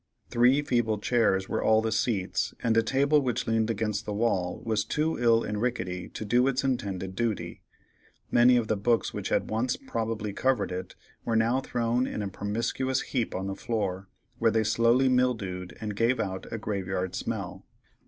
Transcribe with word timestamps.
Three 0.31 0.63
feeble 0.63 0.97
chairs 0.97 1.47
were 1.47 1.61
all 1.63 1.79
the 1.79 1.91
seats, 1.91 2.55
and 2.63 2.75
a 2.75 2.81
table 2.81 3.21
which 3.21 3.45
leaned 3.45 3.69
against 3.69 4.03
the 4.03 4.15
wall 4.15 4.59
was 4.65 4.83
too 4.83 5.19
ill 5.19 5.43
and 5.43 5.61
rickety 5.61 6.09
to 6.09 6.25
do 6.25 6.47
its 6.47 6.63
intended 6.63 7.15
duty; 7.15 7.61
many 8.31 8.57
of 8.57 8.67
the 8.67 8.75
books 8.75 9.13
which 9.13 9.29
had 9.29 9.51
once 9.51 9.77
probably 9.77 10.33
covered 10.33 10.71
it, 10.71 10.95
were 11.23 11.35
now 11.35 11.59
thrown 11.61 12.07
in 12.07 12.23
a 12.23 12.29
promiscuous 12.29 13.01
heap 13.01 13.35
on 13.35 13.45
the 13.45 13.53
floor, 13.55 14.09
where 14.39 14.49
they 14.49 14.63
slowly 14.63 15.07
mildewed 15.07 15.77
and 15.79 15.95
gave 15.95 16.19
out 16.19 16.51
a 16.51 16.57
graveyard 16.57 17.13
smell. 17.13 17.67